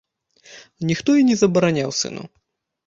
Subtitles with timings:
[0.91, 2.23] Ніхто і не забараняў сыну.